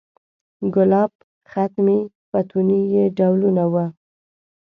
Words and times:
ګلاب، 0.73 1.11
ختمي، 1.51 1.99
فتوني 2.29 2.81
یې 2.93 3.03
ډولونه 3.17 3.63
و. 3.73 3.75